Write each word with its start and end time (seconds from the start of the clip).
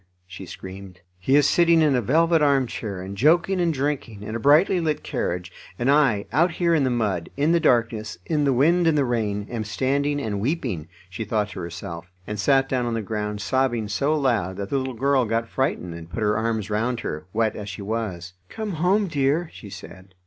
she 0.25 0.47
screamed. 0.47 1.01
"He 1.19 1.35
is 1.35 1.47
sitting 1.47 1.83
in 1.83 1.93
a 1.95 2.01
velvet 2.01 2.41
arm 2.41 2.65
chair 2.65 3.03
and 3.03 3.15
joking 3.15 3.61
and 3.61 3.71
drinking, 3.71 4.23
in 4.23 4.35
a 4.35 4.39
brightly 4.39 4.79
lit 4.79 5.03
carriage, 5.03 5.51
and 5.77 5.91
I, 5.91 6.25
out 6.31 6.53
here 6.53 6.73
in 6.73 6.83
the 6.83 6.89
mud, 6.89 7.29
in 7.37 7.51
the 7.51 7.59
darkness, 7.59 8.17
in 8.25 8.43
the 8.43 8.51
wind 8.51 8.87
and 8.87 8.97
the 8.97 9.05
rain, 9.05 9.45
am 9.51 9.63
standing 9.63 10.19
and 10.19 10.39
weeping," 10.41 10.87
she 11.07 11.23
thought 11.23 11.49
to 11.51 11.59
herself; 11.59 12.11
and 12.25 12.39
sat 12.39 12.67
down 12.67 12.87
on 12.87 12.95
the 12.95 13.03
ground, 13.03 13.41
sobbing 13.41 13.87
so 13.87 14.15
loud 14.17 14.57
that 14.57 14.71
the 14.71 14.79
little 14.79 14.95
girl 14.95 15.23
got 15.25 15.47
frightened, 15.47 15.93
and 15.93 16.09
put 16.09 16.23
her 16.23 16.35
arms 16.35 16.71
round 16.71 17.01
her, 17.01 17.27
wet 17.31 17.55
as 17.55 17.69
she 17.69 17.83
was. 17.83 18.33
"Come 18.49 18.71
home, 18.71 19.05
dear," 19.07 19.51
she 19.53 19.69
said. 19.69 20.15